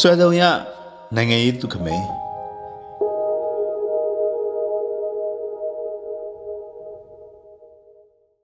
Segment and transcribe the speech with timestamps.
[0.00, 0.42] ဆွဲစုံရ
[1.16, 2.04] နိုင်ငံရေးသူခမိန်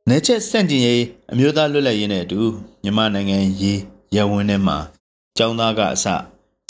[0.08, 2.40] နေချက်စန့်ကျင်ရေးအမျိုးသားလွတ်လပ်ရေးနဲ့အတူ
[2.82, 3.80] မြန်မာနိုင်ငံရေး
[4.16, 4.78] ရဝင်းထဲမှာ
[5.36, 6.06] ကျောင်းသားကအစ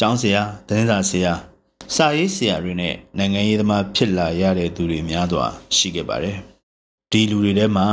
[0.01, 1.32] ကျောင်းဆရာတင်းစာဆရာ
[1.95, 5.46] စာရေးဆရာတွေနဲ့နိုင်ငံရေးသမားဖြစ်လာရတဲ့သူတွေများစွာ
[5.77, 6.39] ရှိခဲ့ပါတယ်
[7.11, 7.87] ဒီလူတွေထဲမှာ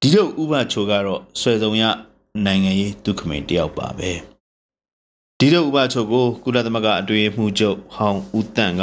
[0.00, 1.84] ဒီလိုဥပချိုကတော့ဆွဲစုံရ
[2.44, 4.33] နိုင်ငံရေးသူခမိန်တယောက်ပါပဲ
[5.38, 8.82] ဒီလိုဥပချုပ်ကိုကုလသမဂ္ဂအတွေ့အမှုချုပ်ဟောင်းဦးတန့်က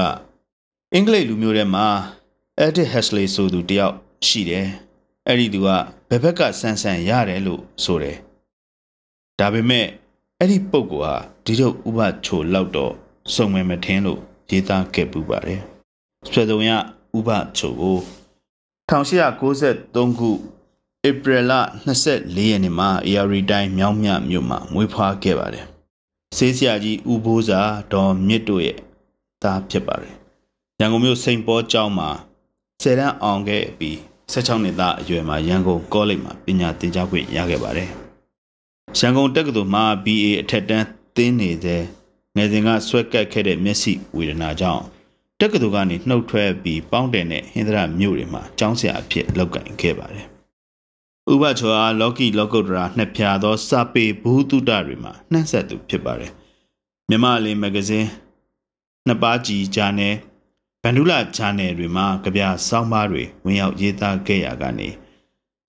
[0.94, 1.88] အင်္ဂလိပ်လူမျိုးထဲမှာ
[2.66, 3.96] Edith Hesley ဆိုသူတယောက်
[4.27, 4.68] ရှိတယ်
[5.27, 5.68] အဲ့ဒီသူက
[6.10, 8.18] ဘယ်ဘက်ကဆန်းဆန်းရတယ်လို့ဆိုတယ်
[9.40, 9.88] ဒါပေမဲ့
[10.40, 11.16] အဲ့ဒီပုဂ္ဂိုလ်ဟာ
[11.46, 12.94] ဒီလိုဥပချိုလောက်တော့
[13.34, 15.62] စုံမယ်မထင်းလို့ရေးသားခဲ့ပူပါတယ်
[16.32, 16.72] ဆွေစုံရ
[17.18, 17.98] ဥပချိုကို
[18.90, 20.30] 1893ခု
[21.08, 21.52] ဧပြီလ
[22.02, 25.66] 24ရက်နေ့မှာ AR တိုင်းမြောင်းမြမြို့မှာမွေးဖွားခဲ့ပါတယ်
[26.38, 27.62] ဆေးဆရာကြီးဦးဘိုးစာ
[27.93, 28.77] ဒေါ်မြင့်တို့ရဲ့
[29.43, 30.13] သားဖြစ်ပါတယ်
[30.79, 32.10] ရန်ကုန်မြို့စိန်ပေါ်ကျောင်းမှာ
[32.84, 33.98] ဆယ်တန်းအောင်ခဲ့ပြီး
[34.32, 37.90] 16နှစ်သားအရွယ်မှာရန်ကုန်ကောလိပ်မှာပညာသင်ကြားခွင့်ရခဲ့ပါတယ်
[38.99, 41.84] ရန်ကုန်တက္ကသိုလ်မှာ BA အထက်တန်းသင်နေတဲ့
[42.35, 44.84] ငယ်စဉ်ကဆွဲကပ်ခဲ့တဲ့မျက်စိဝေဒနာကြောင့်
[45.40, 50.30] တက္ကသိုလ်ကနေနှုတ်ထွက်ပြီးပေါင်းတယ်နဲ့ဟင်္ဒရာမြို့တွေမှာကျောင်းဆရာအဖြစ်လုပ်ကိုင်ခဲ့ပါတယ်
[51.34, 56.32] ဥပချောအားလော်ကီလောကုတ္တရာနှစ်ဖြာသောစာပေဘူးတုတတွေမှာနှံ့ဆက်သူဖြစ်ပါတယ်
[57.10, 58.10] မြမလေးမဂဇင်း
[59.07, 60.15] နှစ်ပါးကြည်ဂျာနယ်
[60.84, 64.90] ဗန္ဓုလဂျာနယ်တွေမှာကြပြစောင်းပါးတွေဝင်ရောက်ရေးသားခဲ့ရကနေ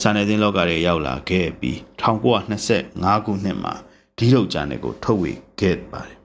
[0.00, 3.74] ဂျာနယ်သင်းလောကတွေရောက်လာခဲ့ပြီး1925ခုနှစ်မှာ
[4.16, 6.19] ဒီလုတ်ဂျာနယ်ကိုထုတ်ဝေခဲ့ပါတယ်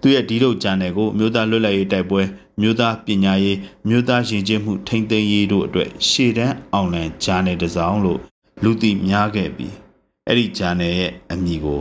[0.00, 2.22] သူရဲ့ဒီလုတ်ဂျာနယ်ကိုမြို့သားလွတ်လပ်ရေးတိုက်ပွဲ
[2.60, 8.22] မြို့သားပညာရေးမြို့သားယဉ်ကျေးမှုထိန်းသိမ်းရေးတို့အတွက်ရှေ့တန်းအောင်လံဂျာနယ်တစ်စောင်းလို့
[8.64, 9.74] လူသိများခဲ့ပြီး
[10.26, 11.80] အဲ့ဒီဂျာနယ်ရဲ့အမည်ကို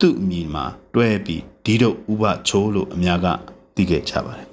[0.00, 0.64] သူ့အမည်မှာ
[0.94, 3.26] တွဲပြီးဒီတို့ဥပချိုးလို့အများက
[3.74, 4.48] သိခဲ့ကြပါတယ်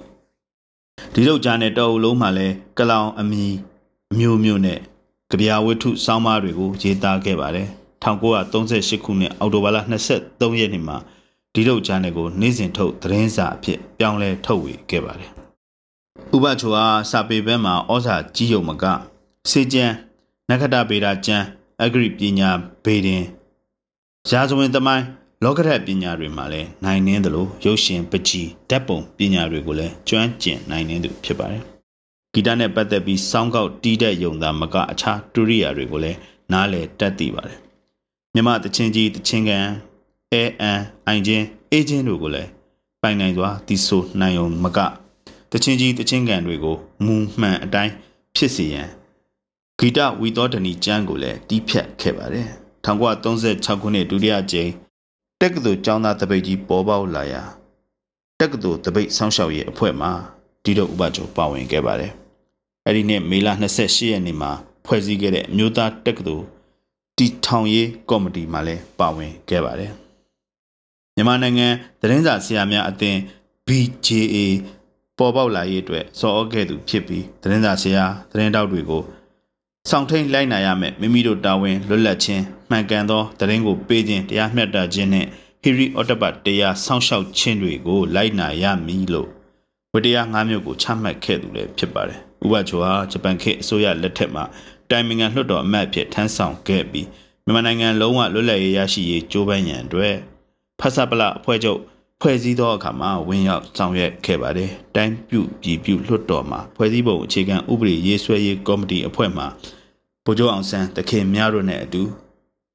[1.14, 2.46] ဒီတို့ဂျာနယ်တော်အုပ်လုံးမှာလဲ
[2.78, 3.52] ကလောင်အမည်
[4.12, 4.78] အမျိုးမျိုးနဲ့
[5.30, 7.68] ကြပြဝတ္ထုစောင်းမတွေကိုရေးသားခဲ့ပါတယ်
[8.04, 9.78] 1938ခုနှစ်အောက်တိုဘာလ
[10.18, 10.96] 23ရက်နေ့မှာ
[11.54, 15.30] ဒီတို့ဂျာနယ်ကိုနေ့စဉ်ထုတ်သတင်းစာအဖြစ်ပြောင်းလဲထုတ်ဝေခဲ့ပါတယ်
[16.34, 18.84] ဥပချိုဟာစာပေဘက်မှာဩဇာကြီးယုံမက
[19.50, 19.94] စေကျန်း
[20.48, 21.46] နက္ခတဗေဒကျမ်း
[21.84, 22.50] အဂရိပညာ
[22.84, 23.22] ဗေဒင်
[24.30, 25.04] ရာဇဝင်သမိုင်း
[25.44, 31.62] လောကဓာတ်ပညာတွေမှာလည်းနိုင်နှင်းသလိုရုပ်ရှင်ပကြီးဓာတ်ပုံပညာတွေကိုလည်းကျွမ်းကျင်နိုင်နှင်းသူဖြစ်ပါတယ်
[32.32, 36.18] ဂီတနဲ့ပတ်သက်ပြီးစောင်းကောက်တီးတဲ့ယုံသားမကအခြားတူရိယာတွေကိုလည်း
[36.52, 37.58] နားလည်တတ်သိပါတယ်
[38.34, 39.66] မြမတချင်းကြီးတချင်းကန်
[40.32, 42.50] အဲအန်အိုင်ချင်းအေဂျင့်တို့ကိုလည်း
[43.02, 44.78] ပိုင်နိုင်စွာတီဆိုနိုင်ုံမက
[45.52, 47.92] တချင်းကြီးတချင်းကန်တွေကိုမူမှန်အတိုင်း
[48.36, 48.88] ဖြစ်စေရန်
[49.80, 52.48] ဂီတဝီတော်ဒနီကျမ်းကိုလည်းတီးဖြတ်ခဲ့ပါတယ်
[52.84, 54.70] 1936ခုနှစ်ဒုတိယကြိမ်
[55.40, 57.42] တက္ကသိုလ်ကျောင်းသားတပိတ်ကြီးပေါ်ပေါက်လာရာ
[58.40, 60.10] တက္ကသိုလ်တပိတ်ဆောင်းလျှောက်ရေးအဖွဲ့မှာ
[60.64, 62.12] ဒီတော့ဥပချုပ်ပါဝင်ခဲ့ပါတယ်
[62.84, 64.50] အဲ့ဒီနှစ်မေလ28ရက်နေ့မှာ
[64.86, 66.44] ဖွဲ့စည်းခဲ့တဲ့မြို့သားတက္ကသိုလ်
[67.18, 69.92] တီထောင်ရေးကော်မတီမှာလည်းပါဝင်ခဲ့ပါတယ်
[71.16, 71.68] မြန်မာနိုင်ငံ
[72.00, 73.18] သတင်းစာဆရာများအသင်း
[73.66, 74.36] BJA
[75.18, 79.02] ပေါ်ပေါက်လာရေးအတွက်စော်ဩခဲ့သူဖြစ်ပြီးသတင်းစာဆရာသတင်းတောက်တွေကို
[79.90, 85.26] ဆောင်ထိန်လိုက်နာရမယ်မိမိတို့တာဝန်လွတ်လပ်ခြင်းမှန်ကန်သောတရင်ကိုပေးခြင်းတရားမျှတခြင်းနဲ့
[85.62, 89.28] ဟီရီအော်တပတ်တရားဆောင်းလျှောက်ခြင်းတွေကိုလိုက်နာရမည်လို့
[89.94, 94.44] ဝတ္တရား၅မျိုးကိုချမှတ်ခဲ့သူလည်းဖြစ်ပါတယ်။ဥပချိုဟာဂျပန်ခေတ်အစိုးရလက်ထက်မှာ
[94.90, 97.06] တိုင်မင်ငံလွှတ်တော်အမတ်ဖြစ်ထမ်းဆောင်ခဲ့ပြီး
[97.44, 100.14] မြန်မာနိုင်ငံလုံးဝလွတ်လပ်ရေးရရှိရေးကြိုးပမ်းရန်အတွက်
[100.80, 101.80] ဖဆပလအဖွဲ့ချုပ်
[102.20, 109.44] ဖွဲ့စည်းသောအခါမှာဝင်ရောက်ဆောင်ရွက်ခဲ့ပါတယ်။တိုင်းပြုပြည်ပြုလွှတ်တော်မှာဖွဲ့စည်းပုံအခြေခံဥပဒေရေးဆွဲရေးကော်မတီအဖွဲ့မှ
[110.24, 112.02] ဗိုလ်ချုပ်အောင်ဆန်းတခင်များတို့နဲ့အတူ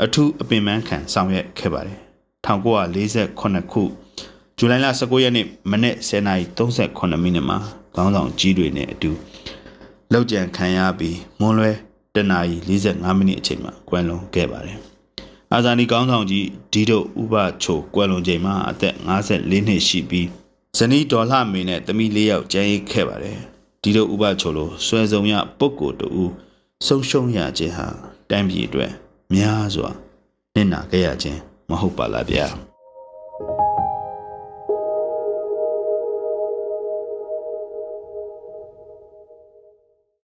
[0.04, 2.00] အထူးအပင်ပန်းခံဆောင်ရွက်ခဲ့ပါတယ်
[2.46, 3.84] 1948ခု
[4.58, 7.58] ဇူလိုင်လ19ရက်နေ့မနေ့10:38မိနစ်မှာ
[7.96, 9.12] ခေါင်းဆောင်ကြီးတွေနဲ့အတူ
[10.12, 11.72] လောက်ကြံခံရပြီးမွန်းလွဲ
[12.16, 14.93] တနာရီ45မိနစ်အချိန်မှာကွယ်လွန်ခဲ့ပါတယ်
[15.56, 20.28] အာဇာနည်ကောင်းဆောင်ကြီးဒီတို့ဥပချိုကွယ်လွန်ချိန်မှာအသက်54နှစ်ရှိပြီး
[20.78, 23.40] ဇနီးဒေါ်လှမေနဲ့သမီး၄ယောက်ကျန်ရစ်ခဲ့ပါတယ်
[23.82, 26.24] ဒီတို့ဥပချိုလိုဆွဲစုံရပုဂ္ဂိုလ်တူ
[26.86, 27.88] ဆုံးရှုံးရခြင်းဟာ
[28.30, 28.92] တိုင်းပြည်အတွက်
[29.34, 29.90] များစွာ
[30.56, 31.40] နစ်နာခဲ့ရခြင်း
[31.70, 32.48] မဟုတ်ပါလားဗျာ။